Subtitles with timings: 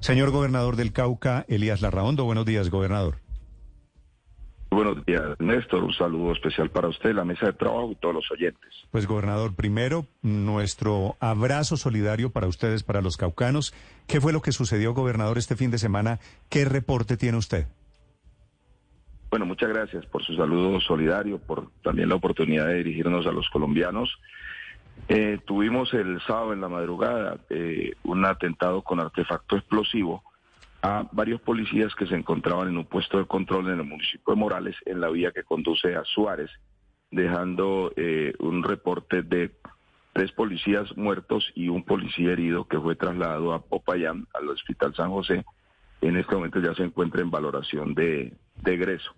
[0.00, 2.24] Señor gobernador del Cauca, Elías Larraondo.
[2.24, 3.16] Buenos días, gobernador.
[4.70, 5.84] Buenos días, Néstor.
[5.84, 8.70] Un saludo especial para usted, la mesa de trabajo y todos los oyentes.
[8.90, 13.72] Pues, gobernador, primero, nuestro abrazo solidario para ustedes, para los caucanos.
[14.06, 16.18] ¿Qué fue lo que sucedió, gobernador, este fin de semana?
[16.50, 17.66] ¿Qué reporte tiene usted?
[19.30, 23.48] Bueno, muchas gracias por su saludo solidario, por también la oportunidad de dirigirnos a los
[23.50, 24.18] colombianos.
[25.08, 30.24] Eh, tuvimos el sábado en la madrugada eh, un atentado con artefacto explosivo
[30.82, 34.40] a varios policías que se encontraban en un puesto de control en el municipio de
[34.40, 36.50] Morales, en la vía que conduce a Suárez,
[37.10, 39.52] dejando eh, un reporte de
[40.12, 45.10] tres policías muertos y un policía herido que fue trasladado a Popayán, al Hospital San
[45.10, 45.44] José.
[46.00, 49.12] En este momento ya se encuentra en valoración de, de egreso.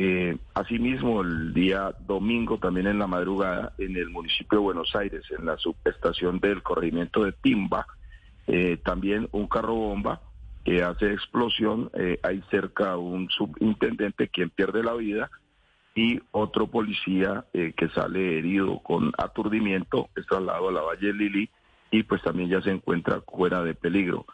[0.00, 5.24] Eh, asimismo, el día domingo, también en la madrugada, en el municipio de Buenos Aires,
[5.36, 7.84] en la subestación del corregimiento de Timba,
[8.46, 10.22] eh, también un carro bomba
[10.64, 15.30] que hace explosión, eh, hay cerca un subintendente quien pierde la vida
[15.96, 21.50] y otro policía eh, que sale herido con aturdimiento, es trasladado a la Valle Lili
[21.90, 24.26] y pues también ya se encuentra fuera de peligro.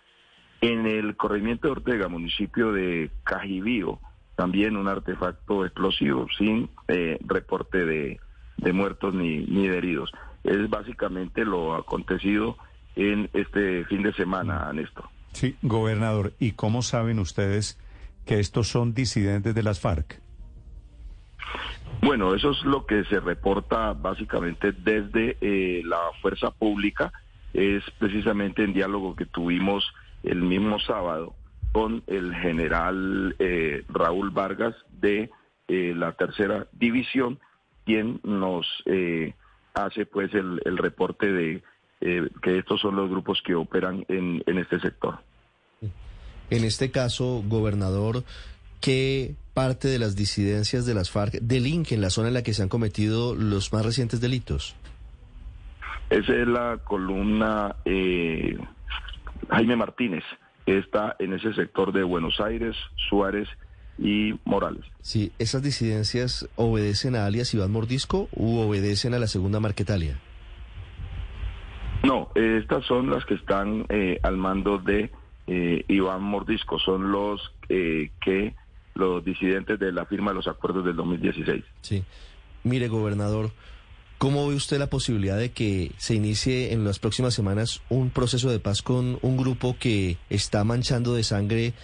[0.60, 3.98] En el corregimiento de Ortega, municipio de Cajibío,
[4.36, 8.20] también un artefacto explosivo sin eh, reporte de,
[8.56, 10.12] de muertos ni, ni de heridos.
[10.42, 12.56] Es básicamente lo acontecido
[12.96, 15.06] en este fin de semana, Néstor.
[15.32, 17.78] Sí, gobernador, ¿y cómo saben ustedes
[18.24, 20.20] que estos son disidentes de las FARC?
[22.02, 27.12] Bueno, eso es lo que se reporta básicamente desde eh, la fuerza pública,
[27.52, 29.84] es precisamente en diálogo que tuvimos
[30.22, 31.34] el mismo sábado
[31.74, 35.28] con el general eh, Raúl Vargas de
[35.66, 37.40] eh, la tercera división,
[37.84, 39.34] quien nos eh,
[39.74, 41.64] hace pues el, el reporte de
[42.00, 45.18] eh, que estos son los grupos que operan en, en este sector.
[46.48, 48.22] En este caso, gobernador,
[48.80, 52.62] ¿qué parte de las disidencias de las FARC delinquen la zona en la que se
[52.62, 54.76] han cometido los más recientes delitos?
[56.08, 58.56] Esa es la columna eh,
[59.50, 60.22] Jaime Martínez,
[60.66, 62.76] está en ese sector de Buenos Aires,
[63.08, 63.48] Suárez
[63.98, 64.84] y Morales.
[65.00, 70.18] Sí, ¿esas disidencias obedecen a alias Iván Mordisco u obedecen a la segunda Marquetalia?
[72.02, 75.10] No, eh, estas son las que están eh, al mando de
[75.46, 78.54] eh, Iván Mordisco, son los eh, que
[78.94, 81.64] los disidentes de la firma de los acuerdos del 2016.
[81.80, 82.04] Sí.
[82.62, 83.50] Mire, gobernador,
[84.18, 88.50] ¿cómo ve usted la posibilidad de que se inicie en las próximas semanas un proceso
[88.50, 91.74] de paz con un grupo que está manchando de sangre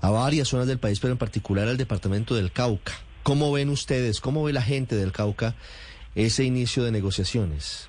[0.00, 2.92] a varias zonas del país, pero en particular al departamento del Cauca?
[3.22, 5.56] ¿Cómo ven ustedes, cómo ve la gente del Cauca
[6.14, 7.88] ese inicio de negociaciones?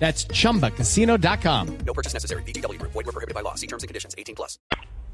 [0.00, 1.78] That's chumbacasino.com.
[1.86, 2.42] No purchase necessary.
[2.42, 2.90] Group.
[2.92, 3.54] Void were prohibited by law.
[3.54, 4.16] See terms and conditions.
[4.18, 4.58] 18 plus.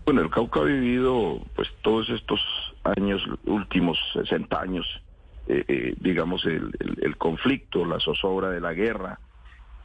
[0.07, 2.41] Bueno, el Cauca ha vivido pues todos estos
[2.85, 4.87] años, últimos 60 años,
[5.49, 9.19] eh, eh, digamos, el, el, el conflicto, la zozobra de la guerra,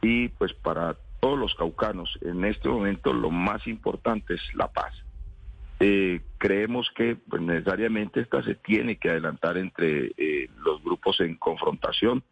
[0.00, 4.92] y pues para todos los caucanos en este momento lo más importante es la paz.
[5.78, 11.36] Eh, creemos que pues, necesariamente esta se tiene que adelantar entre eh, los grupos en
[11.36, 12.24] confrontación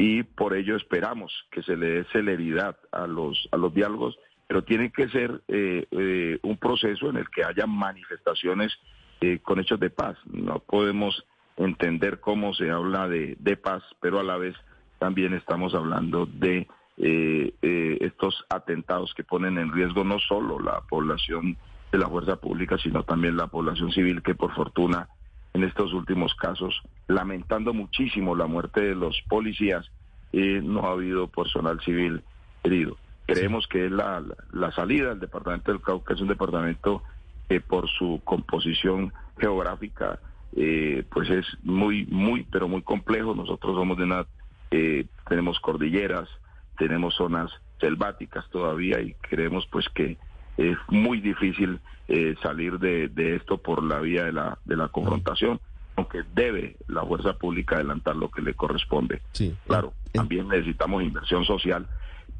[0.00, 4.18] y por ello esperamos que se le dé celeridad a los, a los diálogos,
[4.48, 8.72] pero tiene que ser eh, eh, un proceso en el que haya manifestaciones
[9.20, 10.16] eh, con hechos de paz.
[10.24, 11.26] No podemos
[11.58, 14.56] entender cómo se habla de, de paz, pero a la vez
[14.98, 20.80] también estamos hablando de eh, eh, estos atentados que ponen en riesgo no solo la
[20.88, 21.58] población
[21.92, 25.10] de la fuerza pública, sino también la población civil que por fortuna
[25.54, 29.90] en estos últimos casos, lamentando muchísimo la muerte de los policías,
[30.32, 32.22] eh, no ha habido personal civil
[32.62, 32.96] herido.
[33.26, 37.02] Creemos que es la, la, la salida del departamento del Cauca, es un departamento
[37.48, 40.20] que por su composición geográfica
[40.56, 43.34] eh, pues es muy, muy, pero muy complejo.
[43.34, 44.26] Nosotros somos de una,
[44.70, 46.28] eh, tenemos cordilleras,
[46.78, 50.18] tenemos zonas selváticas todavía y creemos pues que
[50.60, 54.88] es muy difícil eh, salir de, de, esto por la vía de la, de la
[54.88, 55.60] confrontación,
[55.96, 59.22] aunque debe la fuerza pública adelantar lo que le corresponde.
[59.32, 59.54] Sí.
[59.66, 61.86] Claro, también necesitamos inversión social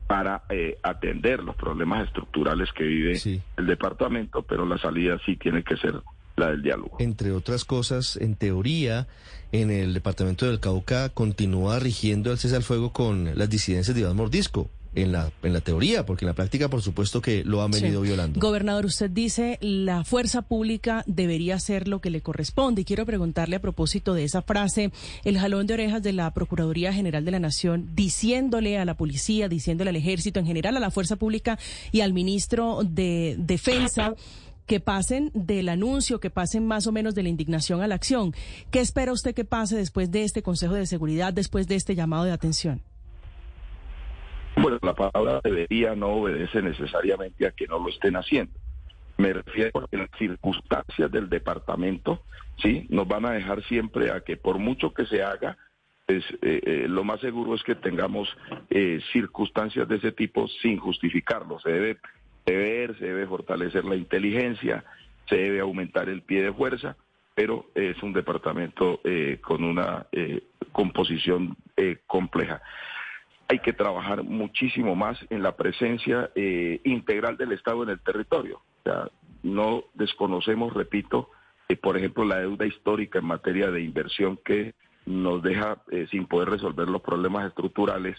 [0.07, 3.41] para eh, atender los problemas estructurales que vive Sí.
[3.57, 5.95] el departamento, pero la salida sí tiene que ser
[6.37, 6.97] la del diálogo.
[6.99, 9.07] Entre otras cosas, en teoría,
[9.53, 14.01] en el departamento del Cauca continúa rigiendo el cese al fuego con las disidencias de
[14.03, 14.69] Iván Mordisco.
[14.93, 18.03] En la, en la teoría, porque en la práctica, por supuesto, que lo han venido
[18.03, 18.09] Sí.
[18.09, 18.41] violando.
[18.41, 22.83] Gobernador, usted dice la fuerza pública debería hacer lo que le corresponde.
[22.83, 24.91] Y quiero preguntarle a propósito de esa frase,
[25.25, 29.49] el jalón de orejas de la Procuraduría General de la Nación, diciéndole a la policía,
[29.49, 31.57] diciéndole al ejército, en general a la fuerza pública
[31.93, 34.15] y al ministro de Defensa
[34.67, 38.35] que pasen del anuncio, que pasen más o menos de la indignación a la acción.
[38.71, 42.25] ¿Qué espera usted que pase después de este Consejo de Seguridad, después de este llamado
[42.25, 42.83] de atención?
[44.61, 48.53] Bueno, la palabra debería no obedece necesariamente a que no lo estén haciendo.
[49.17, 52.23] Me refiero a las circunstancias del departamento,
[52.63, 55.57] sí, nos van a dejar siempre a que por mucho que se haga,
[56.07, 58.29] pues, eh, eh, lo más seguro es que tengamos
[58.69, 61.59] eh, circunstancias de ese tipo sin justificarlo.
[61.61, 61.99] Se debe
[62.45, 64.85] ver, se debe fortalecer la inteligencia,
[65.27, 66.97] se debe aumentar el pie de fuerza,
[67.35, 70.07] pero es un departamento eh, con una
[70.73, 71.57] composición
[72.07, 72.61] compleja
[73.51, 78.63] hay que trabajar muchísimo más en la presencia eh, integral del Estado en el territorio.
[79.43, 81.31] No desconocemos, repito,
[81.69, 84.75] eh, por ejemplo, la deuda histórica en materia de inversión que
[85.05, 88.17] nos deja eh, sin poder resolver los problemas estructurales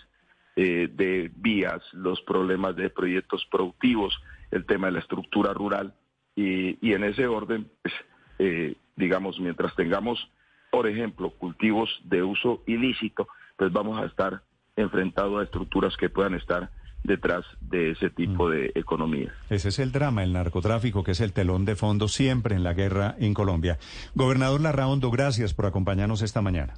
[0.58, 4.14] eh, de vías, los problemas de proyectos productivos,
[4.52, 5.94] el tema de la estructura rural.
[6.36, 10.30] Y, y en ese orden, pues, digamos, mientras tengamos,
[10.72, 14.42] por ejemplo, cultivos de uso ilícito, pues vamos a estar
[14.76, 16.70] enfrentado a estructuras que puedan estar
[17.04, 19.34] detrás de ese tipo de economía.
[19.50, 22.74] Ese es el drama, el narcotráfico, que es el telón de fondo siempre en la
[22.74, 23.80] guerra en Colombia.
[24.14, 26.76] Gobernador Larraondo, gracias por acompañarnos esta mañana.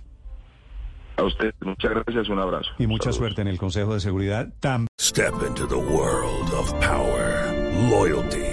[1.18, 2.72] A usted, muchas gracias, un abrazo.
[2.80, 3.18] Y mucha Saludos.
[3.18, 4.52] suerte en el Consejo de Seguridad.
[4.60, 7.54] Tam Step into the world of power,
[7.92, 8.53] loyalty,